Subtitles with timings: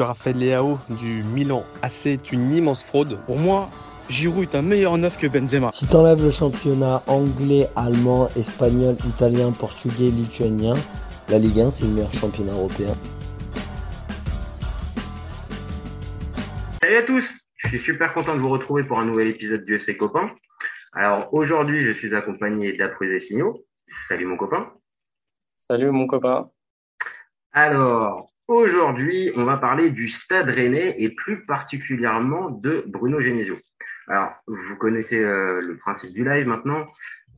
[0.00, 3.18] Raphaël Leao du Milan AC est une immense fraude.
[3.26, 3.68] Pour moi,
[4.08, 5.72] Giroud est un meilleur neuf que Benzema.
[5.72, 10.74] Si t'enlèves le championnat anglais, allemand, espagnol, italien, portugais, lituanien,
[11.28, 12.94] la Ligue 1 c'est le meilleur championnat européen.
[16.80, 19.74] Salut à tous, je suis super content de vous retrouver pour un nouvel épisode du
[19.74, 20.30] FC Copain.
[20.92, 23.64] Alors aujourd'hui, je suis accompagné d'Après des Signaux.
[24.06, 24.72] Salut mon copain.
[25.58, 26.48] Salut mon copain.
[27.50, 33.58] Alors, Aujourd'hui, on va parler du Stade Rennais et plus particulièrement de Bruno Genesio.
[34.06, 36.86] Alors, vous connaissez euh, le principe du live maintenant.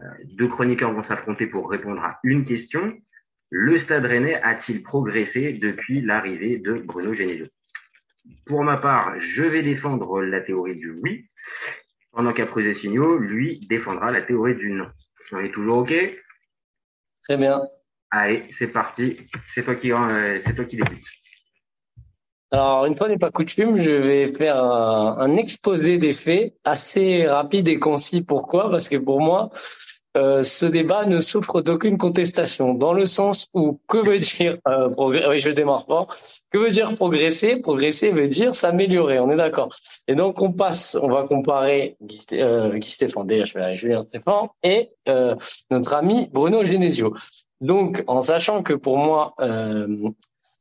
[0.02, 0.04] Euh,
[0.36, 2.96] deux chroniqueurs vont s'affronter pour répondre à une question.
[3.50, 7.46] Le Stade Rennais a-t-il progressé depuis l'arrivée de Bruno Genesio?
[8.46, 11.28] Pour ma part, je vais défendre la théorie du oui,
[12.12, 14.88] pendant qu'après signaux, lui défendra la théorie du non.
[15.32, 15.92] On est toujours OK?
[17.24, 17.60] Très bien.
[18.10, 19.18] Allez, c'est parti.
[19.54, 21.04] C'est toi qui, euh, c'est toi qui débute.
[22.52, 27.68] Alors, une fois n'est pas coutume, je vais faire un, exposé des faits assez rapide
[27.68, 28.22] et concis.
[28.22, 28.68] Pourquoi?
[28.70, 29.50] Parce que pour moi,
[30.16, 34.88] euh, ce débat ne souffre d'aucune contestation, dans le sens où que veut dire euh,
[34.88, 36.16] progresser Oui, je démarre fort.
[36.50, 37.54] Que veut dire progresser?
[37.56, 39.20] Progresser veut dire s'améliorer.
[39.20, 39.72] On est d'accord.
[40.08, 44.04] Et donc on passe, on va comparer Guy, euh, Guy Stéphane, d'ailleurs je vais Julien
[44.08, 45.36] Stéphane et euh,
[45.70, 47.14] notre ami Bruno Genesio.
[47.60, 49.86] Donc, en sachant que pour moi, euh,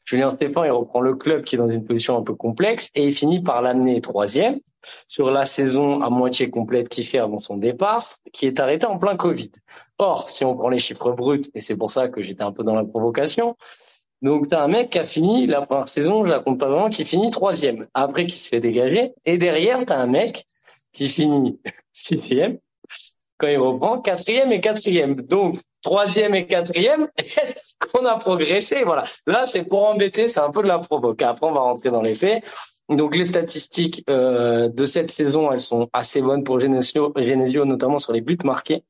[0.05, 3.05] Julien Stéphane, il reprend le club qui est dans une position un peu complexe et
[3.05, 4.59] il finit par l'amener troisième
[5.07, 8.97] sur la saison à moitié complète qu'il fait avant son départ, qui est arrêté en
[8.97, 9.51] plein Covid.
[9.97, 12.63] Or, si on prend les chiffres bruts, et c'est pour ça que j'étais un peu
[12.63, 13.55] dans la provocation,
[14.21, 16.69] donc tu as un mec qui a fini la première saison, je la compte pas
[16.69, 20.45] vraiment, qui finit troisième, après qui se fait dégager, et derrière tu as un mec
[20.91, 21.59] qui finit
[21.93, 22.59] sixième,
[23.39, 25.15] quand il reprend, quatrième et quatrième.
[25.15, 28.83] Donc, troisième et quatrième, est-ce qu'on a progressé?
[28.83, 29.05] Voilà.
[29.25, 31.21] Là, c'est pour embêter, c'est un peu de la provoque.
[31.21, 32.43] Après, on va rentrer dans les faits.
[32.89, 37.13] Donc, les statistiques euh, de cette saison, elles sont assez bonnes pour Genesio,
[37.65, 38.83] notamment sur les buts marqués.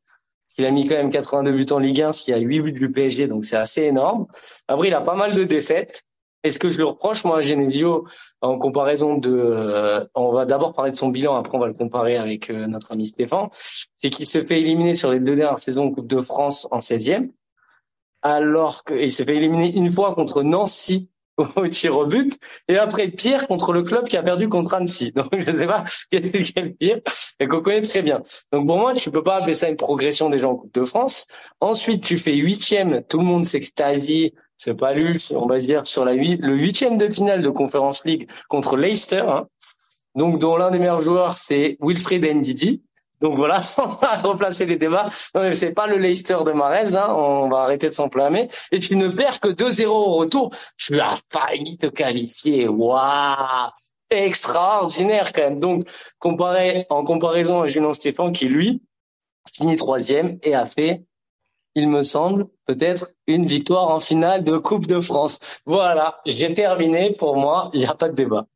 [0.57, 2.73] Il a mis quand même 82 buts en Ligue 1, ce qui a 8 buts
[2.73, 4.25] du PSG, donc c'est assez énorme.
[4.67, 6.03] Après, il a pas mal de défaites.
[6.43, 8.05] Et ce que je le reproche, moi, à Genesio,
[8.41, 11.73] en comparaison de, euh, on va d'abord parler de son bilan, après on va le
[11.73, 13.49] comparer avec euh, notre ami Stéphane,
[13.95, 16.79] c'est qu'il se fait éliminer sur les deux dernières saisons en Coupe de France en
[16.79, 17.31] 16e,
[18.21, 21.09] alors qu'il se fait éliminer une fois contre Nancy
[21.55, 25.11] au tir au but, et après pire contre le club qui a perdu contre Annecy.
[25.15, 26.99] Donc je ne sais pas quel pire,
[27.39, 28.21] et qu'on connaît très bien.
[28.51, 31.27] Donc pour moi, tu peux pas appeler ça une progression déjà en Coupe de France.
[31.59, 36.05] Ensuite, tu fais huitième, tout le monde s'extasie, c'est pas luxe, on va dire sur
[36.05, 39.47] la le huitième de finale de Conference League contre Leicester, hein.
[40.15, 42.81] donc dont l'un des meilleurs joueurs c'est Wilfried Ndidi.
[43.21, 45.09] Donc voilà, on va replacer les débats.
[45.35, 48.49] Non mais c'est pas le Leicester de Marez, hein, on va arrêter de s'enflammer.
[48.71, 50.53] Et tu ne perds que 2-0 au retour.
[50.77, 52.67] Tu as failli te qualifier.
[52.67, 53.71] Waouh
[54.11, 55.59] extraordinaire quand même.
[55.59, 55.87] Donc,
[56.17, 58.81] comparé, en comparaison à Julien Stéphane, qui lui
[59.55, 61.03] finit troisième et a fait
[61.75, 65.39] il me semble, peut-être une victoire en finale de Coupe de France.
[65.65, 67.15] Voilà, j'ai terminé.
[67.17, 68.47] Pour moi, il n'y a pas de débat.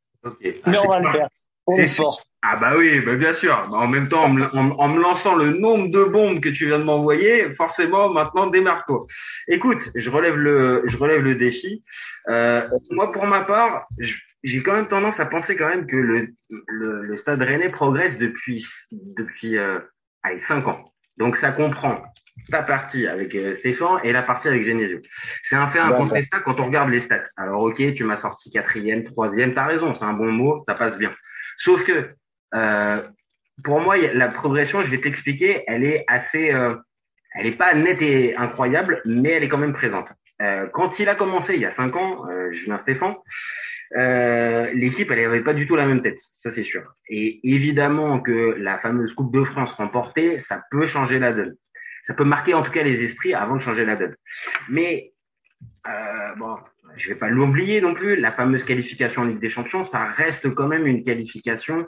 [0.65, 1.29] Mais on va le faire.
[1.67, 2.21] C'est fort.
[2.45, 3.69] Ah bah oui, bah bien sûr.
[3.71, 4.29] En même temps, en
[4.89, 9.05] me, lançant le nombre de bombes que tu viens de m'envoyer, forcément, maintenant, démarre-toi.
[9.47, 11.81] Écoute, je relève le, je relève le défi.
[12.27, 13.87] Euh, moi, pour ma part,
[14.43, 18.67] j'ai quand même tendance à penser quand même que le, le, Stade Rennais progresse depuis,
[18.91, 19.79] depuis, euh,
[20.21, 20.91] allez, cinq ans.
[21.15, 22.03] Donc ça comprend
[22.51, 24.99] ta partie avec euh, Stéphane et la partie avec Genesio.
[25.43, 27.23] C'est un fait incontestable quand on regarde les stats.
[27.37, 30.97] Alors ok, tu m'as sorti quatrième, troisième, t'as raison, c'est un bon mot, ça passe
[30.97, 31.13] bien.
[31.57, 32.09] Sauf que
[33.63, 36.75] pour moi, la progression, je vais t'expliquer, elle est assez, euh,
[37.35, 40.13] elle est pas nette et incroyable, mais elle est quand même présente.
[40.41, 43.15] Euh, quand il a commencé il y a cinq ans, euh, Julien Stéphane,
[43.95, 46.83] euh, l'équipe elle avait pas du tout la même tête, ça c'est sûr.
[47.07, 51.55] Et évidemment que la fameuse Coupe de France remportée, ça peut changer la donne
[52.05, 54.15] ça peut marquer en tout cas les esprits avant de changer la donne.
[54.69, 55.13] Mais
[55.87, 56.55] euh, bon,
[56.97, 60.53] je vais pas l'oublier non plus, la fameuse qualification en Ligue des Champions, ça reste
[60.53, 61.87] quand même une qualification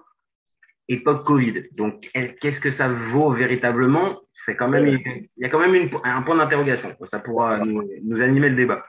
[0.88, 1.64] époque Covid.
[1.74, 2.10] Donc,
[2.42, 4.22] qu'est-ce que ça vaut véritablement?
[4.34, 6.96] C'est quand même, il y a quand même un point d'interrogation.
[7.06, 8.86] Ça pourra nous, animer le débat.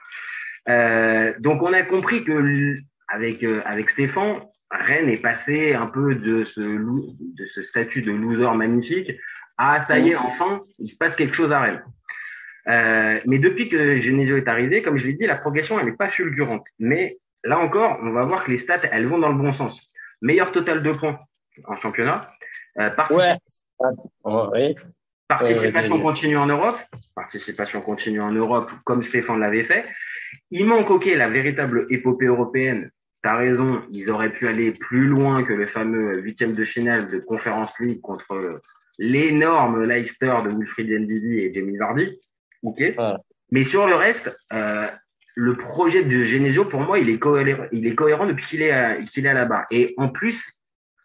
[0.69, 2.77] Euh, donc, on a compris que
[3.07, 8.11] avec euh, avec Stéphane, Rennes est passé un peu de ce de ce statut de
[8.11, 9.11] loser magnifique
[9.57, 11.83] ah, ça y est, enfin, il se passe quelque chose à Rennes.
[12.69, 15.95] Euh, mais depuis que Genesio est arrivé, comme je l'ai dit, la progression, elle n'est
[15.95, 16.65] pas fulgurante.
[16.79, 19.89] Mais là encore, on va voir que les stats, elles vont dans le bon sens.
[20.21, 21.19] Meilleur total de points
[21.65, 22.29] en championnat.
[22.79, 22.89] Euh,
[25.27, 26.77] participation continue en Europe.
[27.15, 29.85] Participation continue en Europe, comme Stéphane l'avait fait.
[30.51, 32.91] Il manque, ok, la véritable épopée européenne.
[33.21, 37.19] t'as raison, ils auraient pu aller plus loin que le fameux huitième de finale de
[37.19, 38.61] Conference League contre
[38.99, 42.19] l'énorme Leicester de Wilfried Ndidi et Jamie Vardy.
[42.63, 42.83] Ok.
[43.51, 44.87] Mais sur le reste, euh,
[45.35, 48.71] le projet de Genesio, pour moi, il est cohérent, il est cohérent depuis qu'il est,
[48.71, 49.65] à, qu'il est à la barre.
[49.71, 50.56] Et en plus,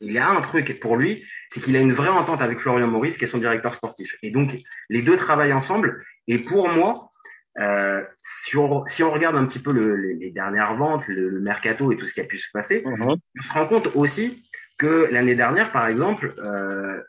[0.02, 3.16] il a un truc pour lui, c'est qu'il a une vraie entente avec Florian Maurice,
[3.16, 4.16] qui est son directeur sportif.
[4.22, 4.58] Et donc,
[4.90, 6.04] les deux travaillent ensemble.
[6.28, 7.10] Et pour moi,
[7.58, 11.93] euh, si, on, si on regarde un petit peu le, les, dernières ventes, le, mercato
[11.93, 13.02] et tout ce qui a pu se passer, mhm.
[13.02, 14.43] on se rend compte aussi
[14.78, 17.02] que l'année dernière, par exemple, euh,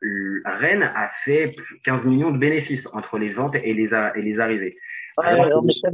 [0.46, 4.78] Rennes a fait 15 millions de bénéfices entre les ventes et les, et les arrivées.
[5.18, 5.92] alors, Michel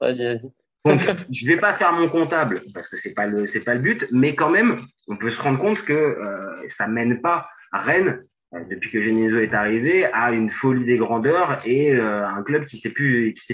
[0.00, 0.40] vas-y.
[0.88, 1.00] Donc,
[1.30, 4.06] je vais pas faire mon comptable parce que c'est pas le c'est pas le but,
[4.12, 8.22] mais quand même, on peut se rendre compte que euh, ça mène pas Rennes
[8.54, 12.64] euh, depuis que Genesio est arrivé à une folie des grandeurs et euh, un club
[12.64, 12.94] qui sait sait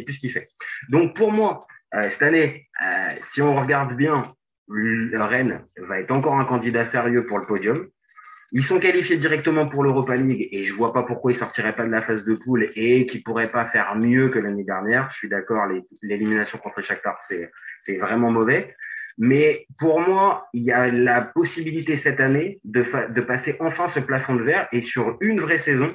[0.04, 0.48] plus ce qu'il fait.
[0.88, 2.68] Donc pour moi, euh, cette année,
[3.20, 4.34] si on regarde bien,
[4.68, 7.88] Rennes va être encore un candidat sérieux pour le podium.
[8.56, 11.84] Ils sont qualifiés directement pour l'Europa League et je vois pas pourquoi ils sortiraient pas
[11.84, 15.10] de la phase de poule et qu'ils pourraient pas faire mieux que l'année dernière.
[15.10, 15.66] Je suis d'accord,
[16.02, 18.76] l'élimination contre Shakhtar, c'est c'est vraiment mauvais.
[19.18, 23.98] Mais pour moi, il y a la possibilité cette année de, de passer enfin ce
[23.98, 25.92] plafond de verre et sur une vraie saison,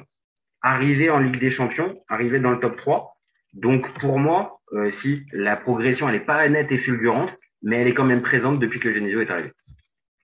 [0.60, 3.16] arriver en Ligue des Champions, arriver dans le top 3.
[3.54, 7.88] Donc pour moi, euh, si la progression elle n'est pas nette et fulgurante, mais elle
[7.88, 9.52] est quand même présente depuis que Genesio est arrivé.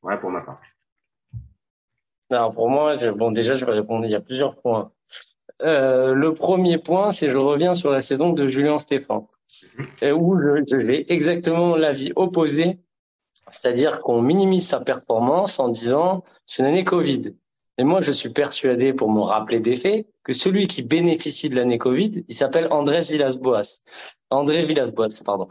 [0.02, 0.60] Voilà pour ma part.
[2.30, 4.04] Alors pour moi, bon déjà je vais répondre.
[4.04, 4.90] Il y a plusieurs points.
[5.62, 9.24] Euh, le premier point, c'est je reviens sur la saison de Julien Stéphane,
[10.02, 10.12] mhm.
[10.12, 12.78] où je, vais exactement l'avis opposé,
[13.50, 17.34] c'est-à-dire qu'on minimise sa performance en disant c'est une année Covid.
[17.78, 21.56] Et moi, je suis persuadé, pour me rappeler des faits, que celui qui bénéficie de
[21.56, 23.82] l'année Covid, il s'appelle Andrés Villas-Boas.
[24.30, 25.46] André Villas-Boas, pardon.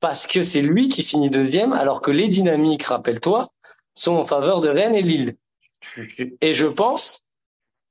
[0.00, 3.50] Parce que c'est lui qui finit deuxième, alors que les dynamiques, rappelle-toi,
[3.94, 5.36] sont en faveur de Rennes et Lille.
[6.40, 7.24] Et je pense,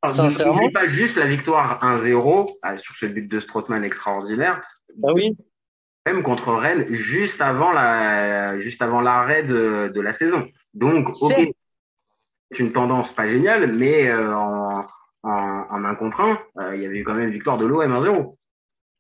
[0.07, 0.69] sincèrement.
[0.71, 4.61] pas juste la victoire 1-0 ah, sur ce but de Strootman extraordinaire.
[5.03, 5.35] Ah oui.
[6.05, 10.45] Même contre Rennes, juste avant la, juste avant l'arrêt de, de la saison.
[10.73, 11.33] Donc, ok.
[12.51, 14.85] C'est une tendance pas géniale, mais euh, en,
[15.23, 17.65] en, en, un contre un, euh, il y avait eu quand même une victoire de
[17.65, 18.35] l'OM 1-0.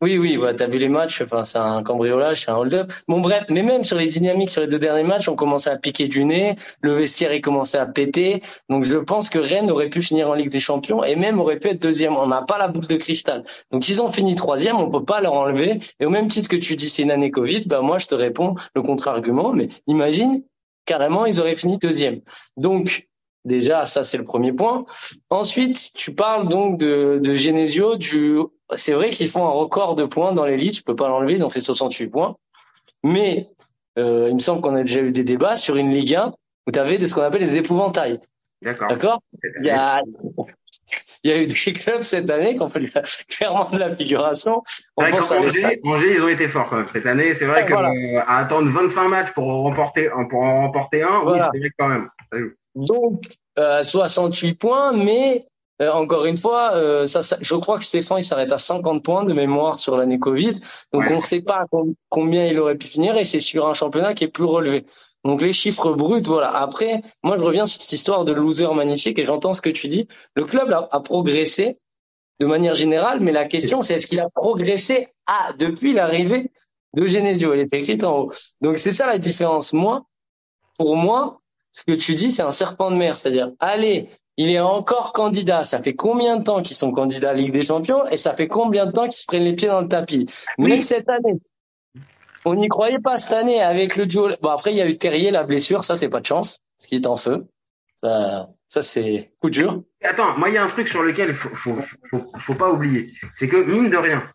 [0.01, 2.91] Oui, oui, bah, tu as vu les matchs, enfin, c'est un cambriolage, c'est un hold-up.
[3.07, 5.77] Bon, bref, mais même sur les dynamiques, sur les deux derniers matchs, on commençait à
[5.77, 8.41] piquer du nez, le vestiaire est commencé à péter.
[8.69, 11.57] Donc, je pense que Rennes aurait pu finir en Ligue des Champions et même aurait
[11.57, 12.17] pu être deuxième.
[12.17, 13.45] On n'a pas la boule de cristal.
[13.71, 15.79] Donc, ils ont fini troisième, on peut pas leur enlever.
[16.01, 18.15] Et au même titre que tu dis c'est une année Covid, bah, moi, je te
[18.15, 20.43] réponds le contre-argument, mais imagine,
[20.85, 22.19] carrément, ils auraient fini deuxième.
[22.57, 23.07] Donc,
[23.45, 24.85] Déjà, ça c'est le premier point.
[25.29, 27.97] Ensuite, tu parles donc de, de Genesio.
[27.97, 28.39] Du...
[28.75, 30.77] C'est vrai qu'ils font un record de points dans l'élite.
[30.77, 31.33] Je peux pas l'enlever.
[31.33, 32.35] Ils ont fait 68 points.
[33.03, 33.49] Mais
[33.97, 36.33] euh, il me semble qu'on a déjà eu des débats sur une Ligue 1
[36.67, 38.19] où tu avais ce qu'on appelle les épouvantails.
[38.61, 38.87] D'accord.
[38.87, 39.19] D'accord?
[39.59, 40.01] Il y a
[41.23, 42.85] il y a eu des clubs cette année qui ont fait
[43.29, 44.61] clairement de la figuration.
[44.97, 47.33] On pense à Angers, Angers, ils ont été forts quand même cette année.
[47.33, 51.59] C'est vrai qu'à euh, attendre 25 matchs pour remporter pour en remporter un, oui, c'est
[51.59, 52.09] vrai quand même.
[52.75, 53.23] Donc,
[53.57, 55.45] euh, 68 points, mais
[55.83, 59.23] euh, encore une fois, euh, ça, je crois que Stéphane il s'arrête à 50 points
[59.23, 60.53] de mémoire sur l'année Covid.
[60.91, 61.65] Donc on ne sait pas
[62.09, 64.85] combien il aurait pu finir et c'est sur un championnat qui est plus relevé.
[65.23, 66.49] Donc les chiffres bruts, voilà.
[66.49, 69.87] Après, moi je reviens sur cette histoire de loser magnifique et j'entends ce que tu
[69.87, 70.07] dis.
[70.35, 71.77] Le club a, a progressé
[72.39, 75.09] de manière générale, mais la question c'est est-ce qu'il a progressé?
[75.25, 76.51] À, depuis l'arrivée
[76.93, 78.31] de Genesio Elle est écrite en haut.
[78.61, 79.73] Donc c'est ça la différence.
[79.73, 80.05] Moi,
[80.77, 83.17] pour moi, ce que tu dis, c'est un serpent de mer.
[83.17, 85.63] C'est-à-dire, allez, il est encore candidat.
[85.63, 88.35] Ça fait combien de temps qu'ils sont candidats à la Ligue des Champions et ça
[88.35, 90.29] fait combien de temps qu'ils se prennent les pieds dans le tapis?
[90.57, 91.39] Mais cette année,
[92.45, 94.29] on n'y croyait pas cette année avec le duo.
[94.41, 95.83] Bon, après, il y a eu Terrier, la blessure.
[95.83, 96.59] Ça, c'est pas de chance.
[96.77, 97.45] Ce qui est en feu.
[97.97, 99.83] Ça, ça c'est coup dur.
[100.01, 101.77] Attends, moi, il y a un truc sur lequel il faut, faut,
[102.09, 103.11] faut, faut, pas oublier.
[103.33, 104.29] C'est que, mine de rien,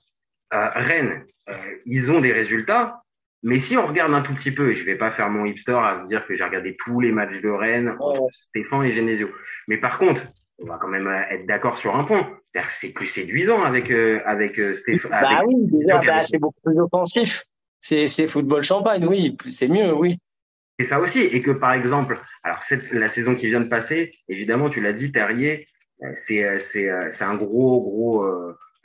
[0.55, 3.02] euh, Rennes, euh, ils ont des résultats,
[3.42, 5.73] mais si on regarde un tout petit peu, et je vais pas faire mon hipster
[5.73, 7.97] à vous dire que j'ai regardé tous les matchs de Rennes
[8.33, 9.30] Stéphane et Genesio.
[9.68, 10.23] Mais par contre,
[10.59, 12.28] on va quand même euh, être d'accord sur un point.
[12.71, 15.11] C'est plus séduisant avec euh, avec euh, Stéphane.
[15.11, 17.45] Bah oui, déjà, bah, c'est beaucoup plus offensif.
[17.80, 20.18] C'est c'est football champagne, oui, c'est mieux, oui.
[20.80, 24.14] Et ça aussi, et que par exemple, alors cette, la saison qui vient de passer,
[24.28, 25.68] évidemment, tu l'as dit, Terrier,
[26.14, 28.25] c'est c'est c'est un gros gros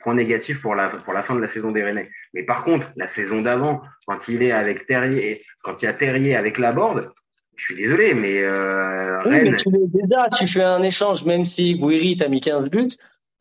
[0.04, 2.10] point négatif pour la pour la fin de la saison des Rennais.
[2.34, 5.92] Mais par contre, la saison d'avant, quand il est avec Terrier, quand il y a
[5.92, 7.12] Terrier avec Laborde,
[7.56, 11.76] je suis désolé, mais, euh, oui, mais tu, déjà, tu fais un échange, même si
[11.76, 12.88] Guiri t'a mis 15 buts.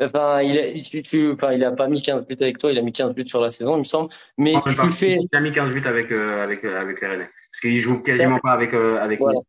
[0.01, 2.81] Enfin, il, a, il, enfin, il a pas mis 15 buts avec toi, il a
[2.81, 4.09] mis 15 buts sur la saison, il me semble.
[4.37, 5.17] Mais tu fais.
[5.17, 7.29] Il a mis 15 buts avec, euh, avec, euh, avec les Rennais.
[7.51, 9.39] Parce qu'il joue quasiment pas avec euh, avec voilà.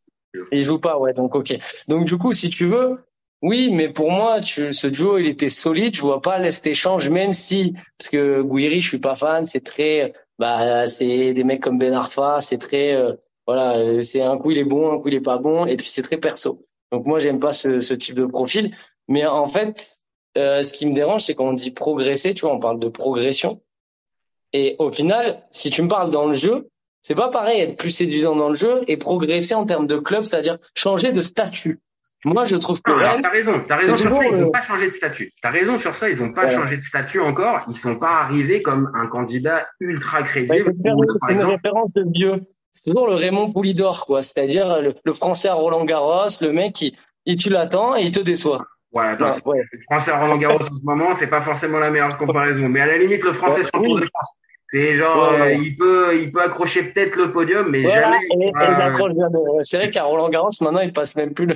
[0.53, 1.15] Il joue pas, ouais.
[1.15, 1.57] Donc ok.
[1.89, 2.99] Donc du coup, si tu veux,
[3.45, 5.95] oui, mais pour moi, tu, ce duo, il était solide.
[5.95, 9.45] Je vois pas cet échange, même si parce que Guiri, je suis pas fan.
[9.45, 12.41] C'est très, bah, c'est des mecs comme Ben Arfa.
[12.41, 13.13] C'est très, euh,
[13.47, 15.91] voilà, c'est un coup il est bon, un coup il est pas bon, et puis
[15.91, 16.65] c'est très perso.
[16.91, 18.75] Donc moi, j'aime pas ce, ce type de profil.
[19.09, 19.99] Mais en fait,
[20.39, 22.89] euh, ce qui me dérange, c'est quand on dit progresser, tu vois, on parle de
[22.89, 23.61] progression.
[24.55, 26.71] Et au final, si tu me parles dans le jeu,
[27.03, 30.23] c'est pas pareil être plus séduisant dans le jeu et progresser en termes de club,
[30.25, 31.83] c'est-à-dire changer de statut.
[32.25, 34.49] Moi, je trouve que Non, alors, Rennes, t'as raison, t'as raison sur ça, ils n'ont
[34.49, 35.31] euh, pas changé de statut.
[35.43, 37.61] T'as raison sur ça, ils n'ont pas changé de statut encore.
[37.69, 40.73] Ils sont pas arrivés comme un candidat ultra crédible.
[41.21, 42.43] par une exemple, référence de vieux.
[42.73, 44.23] C'est toujours le Raymond Poulidor, quoi.
[44.23, 48.11] C'est-à-dire le, le français à Roland Garros, le mec qui, il, tu l'attends et il
[48.11, 48.65] te déçoit.
[48.93, 49.63] ouais, attends, ouais.
[49.71, 52.69] le français à Roland Garros en ce moment, c'est pas forcément la meilleure comparaison.
[52.69, 54.33] Mais à la limite, le français Ouais, sur le Tour de France.
[54.75, 55.55] C'est genre, Ouais, ouais.
[55.55, 58.27] euh, il peut, il peut accrocher peut-être le podium, mais Voilà, jamais.
[58.33, 61.55] et, et ouais, C'est vrai qu'à Roland Garros, maintenant, il passe même plus le.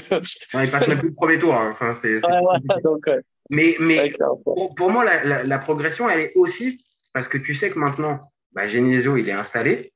[0.55, 1.53] non, il passe même plus le premier tour.
[1.53, 1.71] hein.
[1.73, 3.11] Enfin, c'est, Ouais, donc,
[3.51, 4.13] Mais, mais
[4.45, 7.79] pour, pour moi, la, la, la progression, elle est aussi parce que tu sais que
[7.81, 9.93] maintenant, bah, Genesio, il est installé.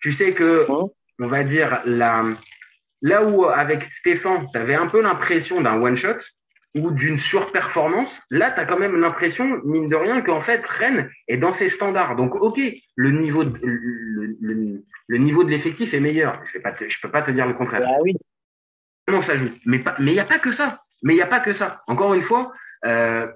[0.00, 0.88] Tu sais que, Mhm.
[1.20, 2.24] on va dire, la,
[3.00, 6.18] là où avec Stéphane, tu avais un peu l'impression d'un one-shot
[6.74, 11.10] ou d'une surperformance, là, tu as quand même l'impression, mine de rien, qu'en fait, Rennes
[11.28, 12.16] est dans ses standards.
[12.16, 12.58] Donc, OK,
[12.96, 16.40] le niveau de, le, le- le niveau de l'effectif est meilleur.
[16.44, 18.14] Je je peux pas te dire le contraire Bah oui.
[19.06, 19.50] comment ça joue.
[19.66, 20.80] Mais pas, mais il y a pas que ça.
[21.02, 21.82] Mais il y a pas que ça.
[21.88, 22.52] Encore une fois,
[22.86, 23.26] euh,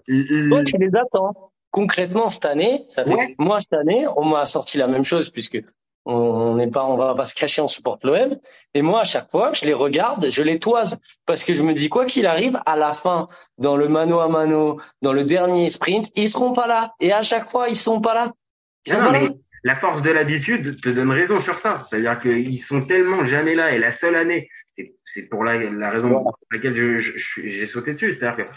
[0.49, 1.52] Toi, tu les attends.
[1.71, 3.35] Concrètement, cette année, ça fait, Ouais.
[3.38, 5.59] moi, cette année, on m'a sorti la même chose puisque
[6.08, 8.36] on n'est pas, on va pas se cacher, on supporte l'OM.
[8.75, 11.75] Et moi, à chaque fois, je les regarde, je les toise parce que je me
[11.75, 15.68] dis, quoi qu'il arrive, à la fin, dans le mano à mano, dans le dernier
[15.70, 16.94] sprint, ils seront pas là.
[17.00, 18.32] Et à chaque fois, ils sont pas là.
[18.86, 19.30] Ils sont non, pas mais là.
[19.64, 21.82] la force de l'habitude te donne raison sur ça.
[21.84, 23.72] C'est-à-dire qu'ils sont tellement jamais là.
[23.75, 27.48] Et la seule année, c'est, c'est pour la, la raison pour laquelle je, je- je
[27.48, 28.12] j'ai sauté dessus.
[28.12, 28.52] C'est-à-dire qu'à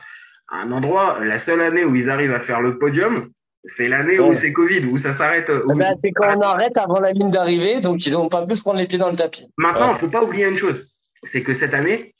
[0.55, 3.31] un endroit, la seule année où ils arrivent à faire le podium,
[3.63, 5.49] c'est l'année où c'est Covid, où ça s'arrête.
[5.49, 8.45] où- Eh ben, c'est quand on arrête avant la ligne d'arrivée, donc ils n'ont pas
[8.45, 9.47] pu se prendre les pieds dans le tapis.
[9.57, 9.93] Maintenant, Ouais.
[9.95, 10.87] il faut pas oublier une chose.
[11.23, 12.15] C'est que cette année,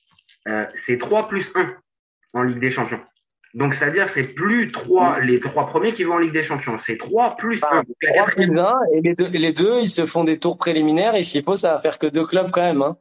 [0.48, 1.74] euh, c'est 3 plus 1
[2.34, 3.00] en Ligue des Champions.
[3.55, 6.77] Donc, c'est-à-dire, c'est plus trois, les trois premiers qui vont en Ligue des Champions.
[6.77, 7.67] C'est 3 plus 1.
[7.72, 10.24] Ah, Donc, la 3 quatrième, plus 1, et les deux, les deux, ils se font
[10.24, 12.84] des tours préliminaires, et s'il faut, ça va faire que deux clubs quand même.
[12.84, 12.98] Hein.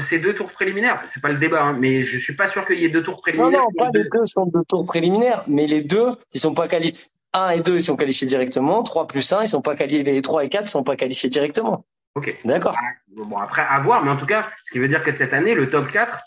[0.00, 1.02] c'est deux tours préliminaires.
[1.08, 3.16] C'est pas le débat, hein, mais je suis pas sûr qu'il y ait deux tours
[3.16, 3.60] Non, préliminaires.
[3.62, 7.08] non, pas les deux sont deux tours préliminaires, mais les deux, ils sont pas qualifiés.
[7.32, 8.82] 1 et 2, ils sont qualifiés directement.
[8.82, 10.02] 3 plus 1, ils sont pas qualifiés.
[10.02, 11.84] Les 3 et 4, ils sont pas qualifiés directement.
[12.14, 12.36] Ok.
[12.44, 12.76] D'accord.
[13.08, 15.54] Bon, après, à voir, mais en tout cas, ce qui veut dire que cette année,
[15.54, 16.20] le top 4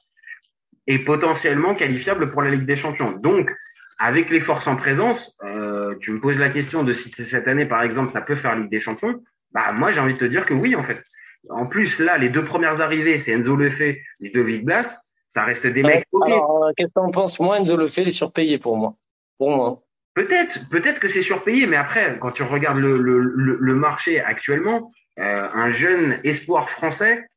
[0.88, 3.12] est potentiellement qualifiable pour la Ligue des Champions.
[3.12, 3.54] Donc,
[4.00, 7.66] avec les forces en présence, euh, tu me poses la question de si cette année,
[7.66, 9.22] par exemple, ça peut faire Ligue des Champions.
[9.52, 11.02] Bah, moi, j'ai envie de te dire que oui, en fait.
[11.50, 14.98] En plus, là, les deux premières arrivées, c'est Enzo Lefebvre, Ludovic Blas.
[15.28, 16.06] Ça reste des mecs.
[16.26, 17.40] Alors, euh, qu'est-ce que t'en penses?
[17.40, 18.96] Moi, Enzo le fait, il est surpayé pour moi.
[19.38, 19.84] Pour moi.
[20.16, 24.20] Peut-être, peut-être que c'est surpayé, mais après, quand tu regardes le, le, le, le marché
[24.20, 27.28] actuellement, euh, un jeune espoir français,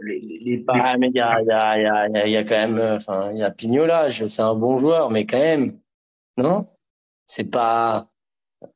[0.00, 2.56] les, les, les- Bah, mais il y a, y, a, y, a, y a- quand
[2.56, 5.78] même, euh, enfin, il y a Pignola, c'est un bon joueur, mais quand même,
[6.36, 6.68] non?
[7.26, 8.08] C'est pas.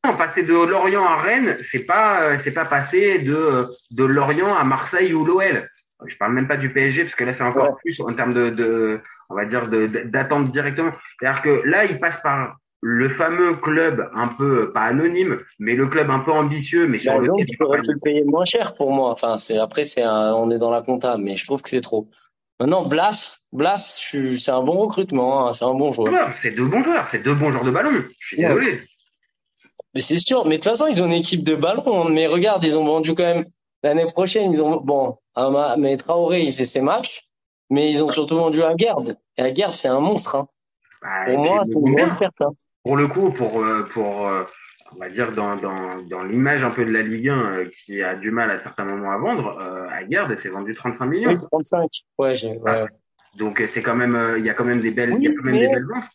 [0.04, 4.54] Non, passer de Lorient à Rennes, c'est pas euh, c'est pas passer de de Lorient
[4.54, 5.66] à Marseille ou l'OL.
[6.06, 7.76] Je parle même pas du PSG parce que là c'est encore Ouais.
[7.82, 9.00] plus en termes de, de
[9.30, 10.92] on va dire d'attente directement.
[11.18, 15.88] C'est-à-dire que là il passe par le fameux club un peu pas anonyme, mais le
[15.88, 18.92] club un peu ambitieux, mais sur Bah, lequel tu pu le payer moins cher pour
[18.92, 19.10] moi.
[19.10, 21.80] Enfin, c'est après, c'est un, on est dans la compta, mais je trouve que c'est
[21.80, 22.08] trop.
[22.60, 24.00] Maintenant, Blas, Blas,
[24.38, 26.30] c'est un bon recrutement, hein, c'est un bon joueur.
[26.36, 27.90] C'est deux bons joueurs, c'est deux bons joueurs de ballon.
[28.20, 28.48] Je suis Ouais.
[28.48, 28.80] désolé.
[29.94, 30.44] Mais c'est sûr.
[30.44, 32.04] Mais de toute façon, ils ont une équipe de ballon.
[32.04, 32.10] hein.
[32.10, 33.46] Mais regarde, ils ont vendu quand même
[33.82, 34.52] l'année prochaine.
[34.52, 35.16] Ils ont bon,
[35.78, 37.28] mais Traoré, il fait ses matchs,
[37.70, 39.16] mais ils ont surtout vendu à Gerd.
[39.36, 40.34] Et à Gerd, c'est un monstre.
[40.36, 40.48] Hein.
[41.02, 42.40] Bah, Pour moi, c'est le une bonne perte.
[42.40, 42.50] Hein.
[42.88, 44.44] Pour le coup, pour, euh, pour euh,
[44.96, 48.02] on va dire, dans, dans, dans l'image un peu de la Ligue 1 euh, qui
[48.02, 51.32] a du mal à certains moments à vendre, euh, à Garde, c'est vendu 35 millions.
[51.32, 51.90] Oui, 35.
[52.16, 52.34] Ouais.
[52.64, 52.86] Ah,
[53.36, 55.30] Donc, c'est quand même, euh, il y a quand même des belles, il y a
[55.30, 56.08] Oui, quand même mais- des belles ventes.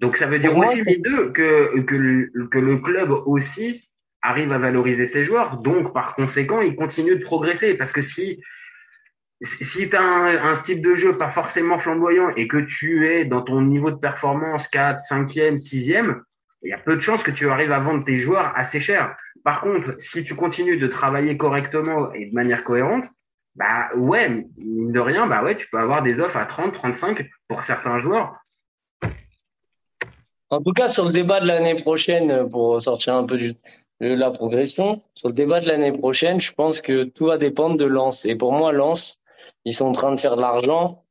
[0.00, 3.88] Donc, ça veut dire moi, aussi, les deux, que, que, le, que le club aussi
[4.20, 5.58] arrive à valoriser ses joueurs.
[5.58, 7.76] Donc, par conséquent, il continue de progresser.
[7.76, 8.42] Parce que si,
[9.40, 13.42] si tu as un, style de jeu pas forcément flamboyant et que tu es dans
[13.42, 16.20] ton niveau de performance 4, 5e, 6e,
[16.62, 19.16] il y a peu de chances que tu arrives à vendre tes joueurs assez cher.
[19.42, 23.06] Par contre, si tu continues de travailler correctement et de manière cohérente,
[23.56, 27.28] bah ouais, mine de rien, bah ouais, tu peux avoir des offres à 30, 35
[27.48, 28.36] pour certains joueurs.
[30.50, 33.52] En tout cas, sur le débat de l'année prochaine, pour sortir un peu du,
[34.00, 35.02] la progression.
[35.14, 38.24] Sur le débat de l'année prochaine, je pense que tout va dépendre de Lens.
[38.24, 39.20] Et pour moi, Lens,
[39.64, 41.04] ils sont en train de faire de l'argent,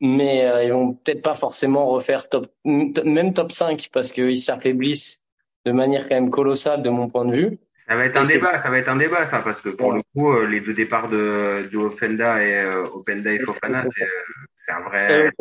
[0.00, 5.22] mais euh, ils vont peut-être pas forcément refaire top, même top 5 parce qu'ils s'affaiblissent
[5.66, 7.58] de manière quand même colossale de mon point de vue.
[7.86, 10.02] Ça va être un débat, ça va être un débat, ça, parce que pour le
[10.14, 14.08] coup, euh, les deux départs de, de Openda et euh, Openda et Fofana, c'est,
[14.54, 15.32] c'est un vrai.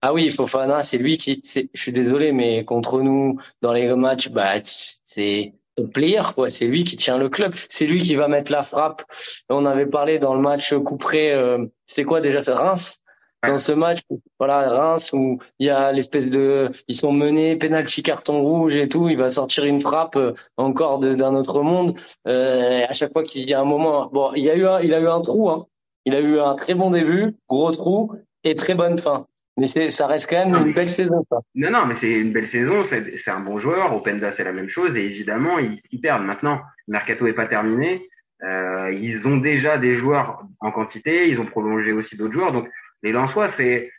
[0.00, 1.40] Ah oui, Fofana, c'est lui qui.
[1.44, 5.54] Je suis désolé, mais contre nous dans les matchs, bah c'est
[5.92, 6.48] player quoi.
[6.48, 7.54] C'est lui qui tient le club.
[7.68, 9.02] C'est lui qui va mettre la frappe.
[9.48, 11.32] On avait parlé dans le match couperé.
[11.32, 12.98] Euh, c'est quoi déjà ce Reims?
[13.46, 13.98] Dans ce match,
[14.38, 18.88] voilà Reims où il y a l'espèce de, ils sont menés, penalty carton rouge et
[18.88, 21.98] tout, il va sortir une frappe euh, encore d'un autre monde.
[22.28, 24.78] Euh, à chaque fois qu'il y a un moment, bon, il y a eu un,
[24.78, 25.66] il a eu un trou, hein.
[26.04, 28.12] Il a eu un très bon début, gros trou
[28.44, 29.26] et très bonne fin.
[29.58, 31.38] Mais ça reste quand même une belle saison, ça.
[31.54, 32.84] Non, non, mais c'est une belle saison.
[32.84, 33.94] C'est un bon joueur.
[33.94, 34.96] Openda, c'est la même chose.
[34.96, 36.24] Et évidemment, ils, ils perdent.
[36.24, 38.08] Maintenant, le mercato est pas terminé.
[38.42, 41.28] Euh, ils ont déjà des joueurs en quantité.
[41.28, 42.52] Ils ont prolongé aussi d'autres joueurs.
[42.52, 42.68] Donc,
[43.02, 43.90] les Lensois, c'est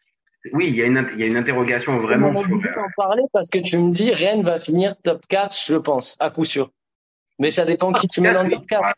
[0.52, 2.30] oui, il y a une, il y a une interrogation vraiment.
[2.30, 2.56] On sur...
[2.56, 3.24] en parler?
[3.32, 6.70] Parce que tu me dis Rennes va finir top 4, je pense, à coup sûr.
[7.40, 8.94] Mais ça dépend qui tu mets dans le top 4.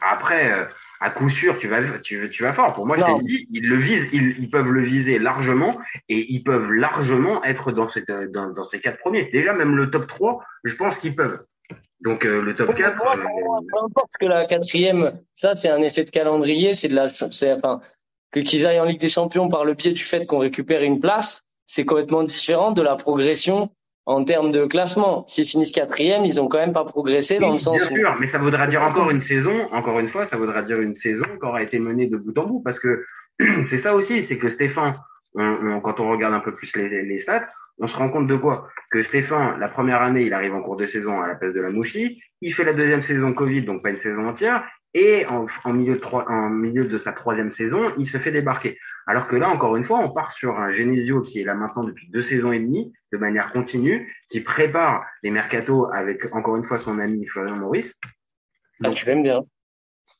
[0.00, 0.64] Après, euh,
[1.00, 2.74] à coup sûr, tu vas, tu, tu vas fort.
[2.74, 6.26] Pour moi, je t'ai dit, ils le visent, ils, ils, peuvent le viser largement et
[6.32, 9.30] ils peuvent largement être dans, cette, dans, dans ces quatre premiers.
[9.30, 11.44] Déjà, même le top 3, je pense qu'ils peuvent.
[12.00, 12.98] Donc euh, le top 4.
[12.98, 16.94] Moi, euh, peu importe que la quatrième, ça c'est un effet de calendrier, c'est de
[16.94, 17.80] la, c'est enfin
[18.30, 21.00] que qu'ils aillent en Ligue des Champions par le biais du fait qu'on récupère une
[21.00, 23.70] place, c'est complètement différent de la progression
[24.06, 25.24] en termes de classement.
[25.26, 27.76] S'ils finissent quatrième, ils ont quand même pas progressé dans le sens.
[27.76, 29.66] Bien sûr, mais ça voudra dire encore une saison.
[29.72, 32.46] Encore une fois, ça voudra dire une saison qui aura été menée de bout en
[32.46, 33.04] bout, parce que
[33.64, 34.94] c'est ça aussi, c'est que Stéphane,
[35.34, 37.46] on, quand on regarde un peu plus les, les, stats,
[37.78, 38.68] on se rend compte de quoi?
[38.90, 41.60] Que Stéphane, la première année, il arrive en cours de saison à la place de
[41.60, 42.22] la Mouchi.
[42.40, 44.64] Il fait la deuxième saison Covid, donc pas une saison entière.
[44.98, 48.78] Et en, en, milieu de en milieu de sa troisième saison, il se fait débarquer.
[49.06, 51.84] Alors que là, encore une fois, on part sur un Genesio qui est là maintenant
[51.84, 56.64] depuis deux saisons et demie, de manière continue, qui prépare les mercatos avec, encore une
[56.64, 57.94] fois, son ami Florian Maurice.
[58.80, 59.42] Donc, ah, tu l'aimes bien.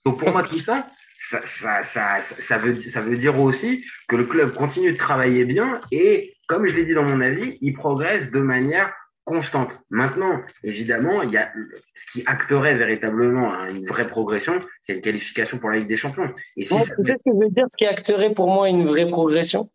[0.05, 0.87] Donc pour moi, tout ça,
[1.19, 5.47] ça, ça, ça, ça, veut, ça veut dire aussi que le club continue de travailler
[5.47, 8.93] bien et, comme je l'ai dit dans mon avis, il progresse de manière
[9.27, 9.79] constante.
[9.91, 11.53] Maintenant, évidemment, il y a
[11.95, 16.33] ce qui acterait véritablement une vraie progression, c'est une qualification pour la Ligue des Champions.
[16.57, 19.69] Et si ce que je veux dire, ce qui acterait pour moi une vraie progression,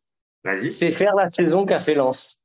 [0.70, 2.40] c'est faire la saison qu'a fait Lens.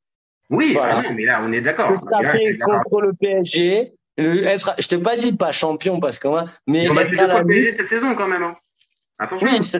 [0.51, 1.11] Oui, voilà.
[1.12, 1.87] mais là, on est d'accord.
[1.87, 6.29] Se taper contre le PSG, être, je t'ai pas dit pas champion parce que
[6.66, 8.42] mais Ils ont battu deux fois le PSG cette saison quand même.
[8.42, 8.57] Hein.
[9.19, 9.49] Attention.
[9.49, 9.73] Oui,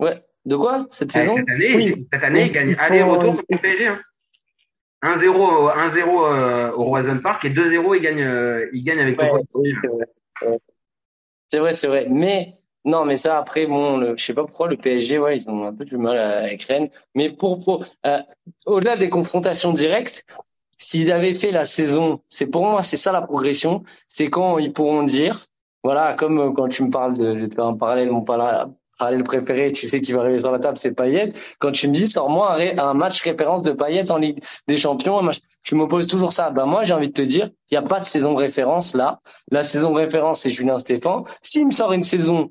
[0.00, 0.22] ouais.
[0.44, 2.06] De quoi cette saison Cette année, oui.
[2.12, 3.86] cette année, ils gagnent aller-retour contre le PSG.
[3.86, 4.00] Hein.
[5.04, 9.30] 1-0 1-0 euh, au Roison Park et 2-0 il gagne euh, il gagne avec ouais,
[9.52, 9.70] oui,
[11.48, 11.74] c'est vrai.
[11.74, 12.54] C'est vrai mais
[12.86, 15.66] non mais ça après bon le, je sais pas pourquoi le PSG ouais ils ont
[15.66, 18.18] un peu du mal avec Rennes mais pour, pour euh,
[18.64, 20.24] au-delà des confrontations directes
[20.78, 24.72] s'ils avaient fait la saison c'est pour moi c'est ça la progression c'est quand ils
[24.72, 25.36] pourront dire
[25.82, 28.24] voilà comme quand tu me parles de je vais te faire un parallèle mon
[29.00, 31.32] le préféré, tu sais qui va arriver sur la table, c'est Payet.
[31.58, 35.20] Quand tu me dis, sors-moi un, match référence de Payet en Ligue des Champions,
[35.62, 36.50] tu m'opposes toujours ça.
[36.50, 38.94] Ben moi, j'ai envie de te dire, il n'y a pas de saison de référence
[38.94, 39.20] là.
[39.50, 41.24] La saison de référence, c'est Julien Stéphan.
[41.42, 42.50] S'il me sort une saison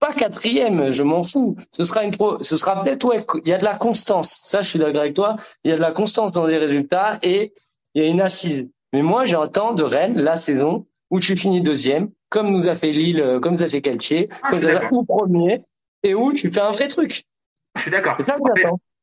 [0.00, 1.56] pas quatrième, je m'en fous.
[1.72, 4.42] Ce sera une pro, ce sera peut-être ouais, il y a de la constance.
[4.44, 5.36] Ça, je suis d'accord avec toi.
[5.64, 7.54] Il y a de la constance dans les résultats et
[7.94, 8.68] il y a une assise.
[8.92, 12.92] Mais moi, j'entends de Rennes la saison où tu finis deuxième, comme nous a fait
[12.92, 15.62] Lille, euh, comme nous a fait Calcier, ah, comme nous a fait ou premier,
[16.04, 17.24] et où tu fais un vrai truc.
[17.74, 18.14] Je suis d'accord.
[18.14, 18.36] C'est ça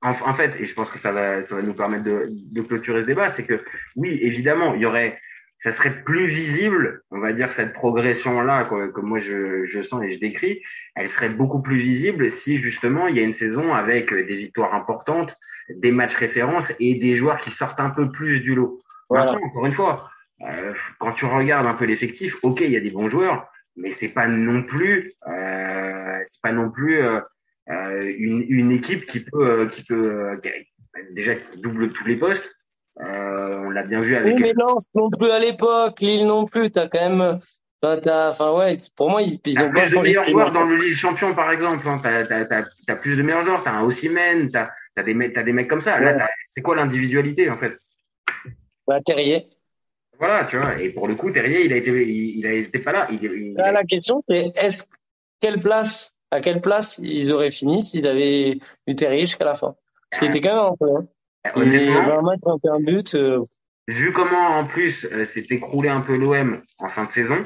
[0.04, 3.02] en, fait, et je pense que ça va, ça va nous permettre de, de clôturer
[3.02, 3.64] ce débat, c'est que
[3.96, 5.20] oui, évidemment, il y aurait,
[5.60, 10.12] ça serait plus visible, on va dire cette progression-là, comme moi je, je sens et
[10.12, 10.60] je décris,
[10.96, 14.74] elle serait beaucoup plus visible si justement il y a une saison avec des victoires
[14.74, 15.38] importantes,
[15.70, 18.82] des matchs références et des joueurs qui sortent un peu plus du lot.
[19.08, 19.34] Voilà.
[19.34, 20.10] Maintenant, encore une fois,
[20.42, 23.92] euh, quand tu regardes un peu l'effectif, ok, il y a des bons joueurs, mais
[23.92, 25.40] c'est pas non plus euh,
[26.25, 27.19] c'est pas non plus euh,
[27.69, 30.39] euh une, une équipe qui peut euh, qui peut
[31.12, 32.53] déjà qui double tous les postes
[32.97, 36.71] on l'a bien vu avec oui, mais non non plus à l'époque Lille non plus
[36.71, 37.39] t'as quand même
[37.84, 41.34] Enfin ouais, pour moi ils, ils ont plus de meilleurs joueurs dans le Ligue Champion
[41.34, 41.88] par exemple.
[41.88, 41.99] Hein.
[42.03, 43.63] T'as as, as, plus de meilleurs joueurs.
[43.63, 45.99] T'as un Osimhen, t'as as des mecs, t'as des mecs comme ça.
[45.99, 47.73] Là, c'est quoi l'individualité en fait?
[48.88, 49.47] Bah, Terrier.
[50.19, 50.79] Voilà, tu vois.
[50.79, 53.07] Et pour le coup, Terrier, il a été, il, a été pas là.
[53.12, 54.84] Il, La question, c'est est-ce
[55.41, 59.75] quelle place, à quelle place ils auraient fini s'ils avaient eu Terrier jusqu'à la fin?
[60.10, 60.95] Parce qu'il était quand même un peu.
[60.95, 61.51] Hein.
[61.56, 63.15] Honnêtement, il un match, un but.
[63.15, 63.43] Euh...
[63.88, 67.43] vu comment en plus euh, s'est écroulé un peu l'OM en fin de saison,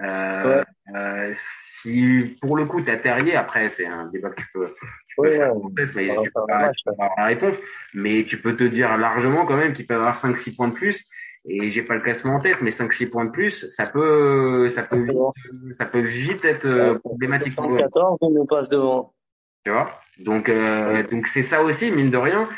[0.00, 4.74] euh, euh, si pour le coup t'as Terrier, après c'est un débat que tu peux,
[5.08, 6.84] tu peux Ouais, faire sans cesse, mais Par tu peux rapport pas, au match, tu
[6.84, 7.54] peux pas avoir la réponse.
[7.94, 11.04] Mais tu peux te dire largement quand même qu'il peut avoir 5-6 points de plus.
[11.48, 14.82] Et j'ai pas le classement en tête, mais 5-6 points de plus, ça peut, ça
[14.82, 17.78] peut vite, ça peut vite être euh, problématique pour l'OM.
[17.78, 19.14] 114, il nous passe devant.
[19.64, 19.88] Tu vois?
[20.18, 22.48] Donc, euh, donc c'est ça aussi, mine de rien.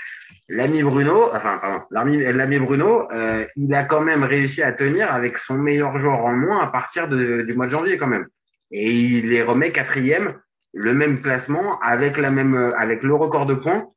[0.51, 5.37] L'ami Bruno, enfin, pardon, l'ami, Bruno, euh, il a quand même réussi à tenir avec
[5.37, 8.27] son meilleur joueur en moins à partir de, du mois de janvier quand même.
[8.70, 10.40] Et il les remet quatrième,
[10.72, 13.88] le même classement avec la même, euh, avec le record de points.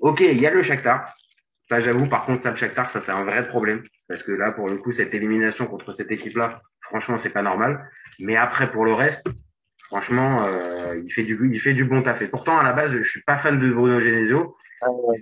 [0.00, 1.06] Ok, il y a le Shakhtar.
[1.68, 3.82] Ça, j'avoue, par contre, le Shakhtar, ça, c'est un vrai problème.
[4.08, 7.88] Parce que là, pour le coup, cette élimination contre cette équipe-là, franchement, c'est pas normal.
[8.20, 9.28] Mais après, pour le reste,
[9.86, 12.20] franchement, euh, il fait du, il fait du bon taf.
[12.20, 14.56] Et pourtant, à la base, je suis pas fan de Bruno Genesio.
[14.82, 15.18] Ah, ouais,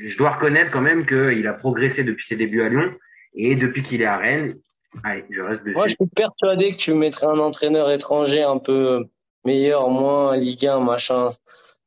[0.00, 2.94] je dois reconnaître quand même qu'il a progressé depuis ses débuts à Lyon.
[3.34, 4.54] Et depuis qu'il est à Rennes,
[5.02, 5.74] allez, je reste dessus.
[5.74, 9.04] Moi, je suis persuadé que tu mettrais un entraîneur étranger un peu
[9.44, 11.28] meilleur, moins Ligue 1, machin.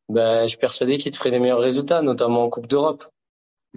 [0.09, 3.05] Ben, je suis persuadé qu'il te ferait des meilleurs résultats, notamment en Coupe d'Europe.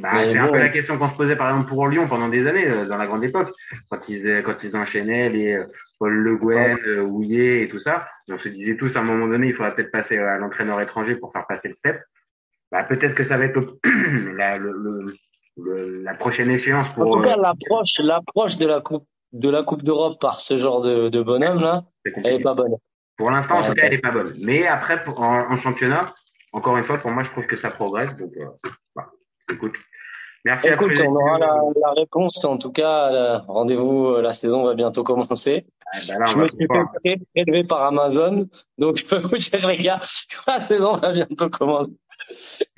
[0.00, 2.46] Bah, c'est un peu la question qu'on se posait par exemple pour Lyon pendant des
[2.46, 3.52] années, euh, dans la grande époque,
[3.90, 5.64] quand ils euh, quand ils enchaînaient les euh,
[5.98, 8.08] Paul Le Guen, euh, Houillet et tout ça.
[8.28, 11.16] On se disait tous à un moment donné, il faudrait peut-être passer à l'entraîneur étranger
[11.16, 12.00] pour faire passer le step.
[12.72, 15.14] Bah, peut-être que ça va être le- la, le, le-
[15.58, 17.10] le- la prochaine échéance En pour.
[17.10, 20.80] tout cas, euh, l'approche, l'approche de la Coupe, de la Coupe d'Europe par ce genre
[20.80, 21.82] de, de bonhomme là,
[22.24, 22.76] elle est pas bonne.
[23.18, 24.32] Pour l'instant, en Ouais, tout cas, elle est pas bonne.
[24.40, 26.14] Mais après, pour- en, en championnat,
[26.52, 28.16] encore une fois, pour moi, je trouve que ça progresse.
[28.16, 28.46] Donc, euh,
[28.94, 29.10] voilà.
[29.52, 29.74] écoute,
[30.44, 31.02] merci à Écoute, tous.
[31.08, 32.44] on aura la, la réponse.
[32.44, 34.06] En tout cas, rendez-vous.
[34.08, 35.66] euh, La saison va bientôt commencer.
[35.92, 38.46] Ah, là, on Je me suis pouvoir- fait pré- prélever par Amazon,
[38.78, 40.00] donc je peux vous dire les gars,
[40.46, 41.90] la saison va bientôt commencer.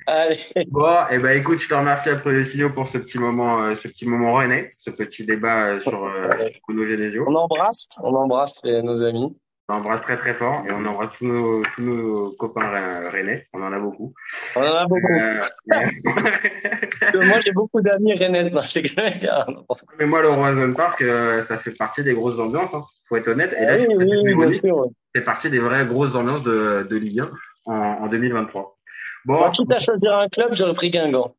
[0.07, 3.61] Allez, Bon, et ben écoute, je te remercie après les signaux pour ce petit moment,
[3.61, 6.27] euh, ce petit moment René, ce petit débat euh, sur euh,
[6.67, 7.23] Bruno Genesio.
[7.27, 9.37] on embrasse, on embrasse euh, nos amis.
[9.69, 13.47] On embrasse très très fort et on embrasse tous nos, tous nos copains Re- Rennais.
[13.53, 14.13] On en a beaucoup.
[14.57, 15.13] On en a beaucoup.
[15.13, 15.85] Euh, mais-
[17.27, 18.49] Moi, j'ai beaucoup d'amis rennais.
[18.49, 18.61] Non,
[19.99, 22.73] mais moi, le Roison Park, euh, ça fait partie des grosses ambiances.
[22.73, 22.83] Hein.
[23.07, 23.53] Faut être honnête.
[23.57, 24.77] Et là, Ah oui, oui, oui, bien sûr.
[24.77, 24.87] ouais.
[25.15, 27.29] c'est partie des vraies grosses ambiances de, de Ligue 1
[27.67, 28.77] en, en 2023.
[29.25, 31.35] Bon, Moi, quitte à choisir un club, j'aurais pris Guingamp.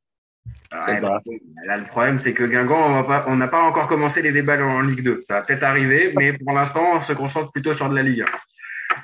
[0.72, 1.20] Ouais, bah.
[1.24, 4.22] bon, là, le problème, c'est que Guingamp, on va pas, on n'a pas encore commencé
[4.22, 5.22] les débats en Ligue 2.
[5.26, 8.22] Ça va peut-être arriver, mais pour l'instant, on se concentre plutôt sur de la Ligue
[8.22, 8.24] 1.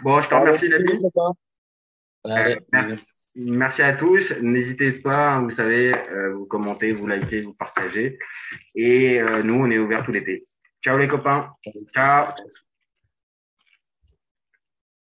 [0.03, 0.99] Bon, je te remercie, l'ami.
[2.25, 2.99] Allez, Euh, merci.
[3.37, 4.35] Merci à tous.
[4.43, 8.19] N'hésitez pas, hein, vous savez, euh, vous commentez, vous likez, vous partagez.
[8.75, 10.45] Et euh, nous, on est ouvert tout l'été.
[10.83, 11.51] Ciao les copains.
[11.95, 12.33] Ciao.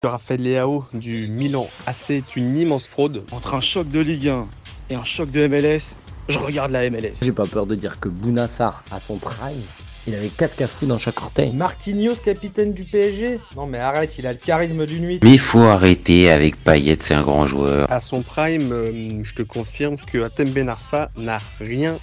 [0.04, 3.24] Raphaël Leao du Milan AC est une immense fraude.
[3.32, 4.42] Entre un choc de Ligue 1
[4.90, 5.96] et un choc de MLS,
[6.30, 7.14] je regarde la MLS.
[7.22, 9.62] J'ai pas peur de dire que Bounassar, à son prime,
[10.08, 11.54] il avait 4 cafous dans chaque orteil.
[11.54, 15.20] Marquinhos, capitaine du PSG Non mais arrête, il a le charisme d'une nuit.
[15.24, 17.92] Mais il faut arrêter avec Payet, c'est un grand joueur.
[17.92, 21.98] À son prime, euh, je te confirme que Atem Ben Arfa n'a rien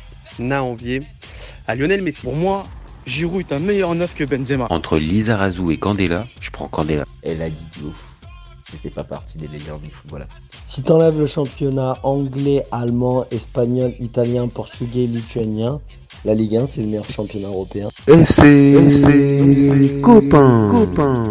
[0.50, 1.00] à envier
[1.66, 2.22] à Lionel Messi.
[2.22, 2.62] Pour moi,
[3.06, 4.66] Giroud est un meilleur neuf que Benzema.
[4.70, 7.04] Entre Lizarazu et Candela, je prends Candela.
[7.22, 8.04] Elle a dit de ouf.
[8.70, 10.26] C'était pas partie des légendes du football.
[10.70, 15.80] Si t'enlèves le championnat anglais, allemand, espagnol, italien, portugais, lituanien,
[16.26, 17.88] la Ligue 1 c'est le meilleur championnat européen.
[18.06, 21.24] FC, FC, copain, copain.